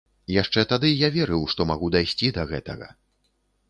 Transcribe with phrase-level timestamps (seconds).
[0.35, 2.95] Яшчэ тады я верыў, што магу дайсці да гэтага.